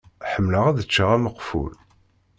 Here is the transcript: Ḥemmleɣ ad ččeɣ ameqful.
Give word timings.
Ḥemmleɣ 0.31 0.65
ad 0.67 0.83
ččeɣ 0.87 1.09
ameqful. 1.15 1.73